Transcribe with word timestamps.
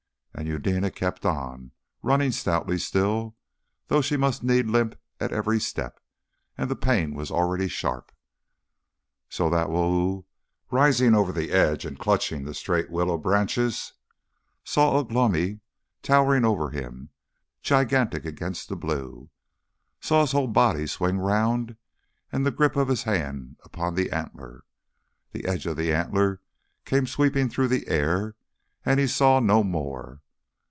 And 0.33 0.47
Eudena 0.47 0.89
kept 0.89 1.23
on, 1.25 1.71
running 2.01 2.31
stoutly 2.31 2.79
still, 2.79 3.35
though 3.89 4.01
she 4.01 4.15
must 4.17 4.43
needs 4.43 4.67
limp 4.67 4.95
at 5.19 5.31
every 5.33 5.59
step, 5.59 5.99
and 6.57 6.67
the 6.71 6.75
pain 6.75 7.13
was 7.13 7.29
already 7.29 7.67
sharp. 7.67 8.11
So 9.29 9.49
that 9.51 9.69
Wau, 9.69 10.25
rising 10.71 11.13
over 11.13 11.31
the 11.33 11.51
edge 11.51 11.85
and 11.85 11.99
clutching 11.99 12.45
the 12.45 12.55
straight 12.55 12.89
willow 12.89 13.17
branches, 13.19 13.93
saw 14.63 14.97
Ugh 14.99 15.11
lomi 15.11 15.59
towering 16.01 16.45
over 16.45 16.69
him, 16.71 17.09
gigantic 17.61 18.23
against 18.25 18.67
the 18.69 18.77
blue; 18.77 19.29
saw 19.99 20.21
his 20.21 20.31
whole 20.31 20.47
body 20.47 20.87
swing 20.87 21.19
round, 21.19 21.75
and 22.31 22.45
the 22.45 22.51
grip 22.51 22.75
of 22.77 22.87
his 22.87 23.03
hands 23.03 23.57
upon 23.63 23.93
the 23.93 24.09
antler. 24.09 24.63
The 25.33 25.45
edge 25.45 25.65
of 25.67 25.75
the 25.77 25.93
antler 25.93 26.41
came 26.85 27.05
sweeping 27.05 27.47
through 27.49 27.67
the 27.67 27.87
air, 27.89 28.35
and 28.83 28.99
he 28.99 29.05
saw 29.05 29.39
no 29.39 29.63
more. 29.63 30.19